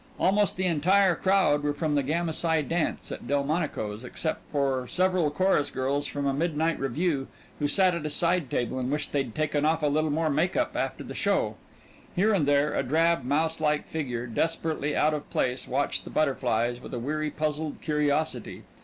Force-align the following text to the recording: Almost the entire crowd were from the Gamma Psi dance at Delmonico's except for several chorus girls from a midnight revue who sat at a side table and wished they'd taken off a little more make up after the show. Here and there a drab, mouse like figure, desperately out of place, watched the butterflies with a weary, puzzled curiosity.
Almost 0.19 0.57
the 0.57 0.65
entire 0.65 1.13
crowd 1.13 1.61
were 1.61 1.75
from 1.75 1.93
the 1.93 2.01
Gamma 2.01 2.33
Psi 2.33 2.63
dance 2.63 3.11
at 3.11 3.27
Delmonico's 3.27 4.03
except 4.03 4.39
for 4.51 4.87
several 4.87 5.29
chorus 5.29 5.69
girls 5.69 6.07
from 6.07 6.25
a 6.25 6.33
midnight 6.33 6.79
revue 6.79 7.27
who 7.59 7.67
sat 7.67 7.93
at 7.93 8.03
a 8.07 8.09
side 8.09 8.49
table 8.49 8.79
and 8.79 8.89
wished 8.91 9.11
they'd 9.11 9.35
taken 9.35 9.63
off 9.63 9.83
a 9.83 9.87
little 9.87 10.09
more 10.09 10.31
make 10.31 10.57
up 10.57 10.75
after 10.75 11.03
the 11.03 11.13
show. 11.13 11.55
Here 12.15 12.33
and 12.33 12.47
there 12.47 12.73
a 12.73 12.81
drab, 12.81 13.23
mouse 13.23 13.61
like 13.61 13.85
figure, 13.85 14.25
desperately 14.25 14.95
out 14.95 15.13
of 15.13 15.29
place, 15.29 15.67
watched 15.67 16.03
the 16.03 16.09
butterflies 16.09 16.81
with 16.81 16.95
a 16.95 16.99
weary, 16.99 17.29
puzzled 17.29 17.79
curiosity. 17.79 18.63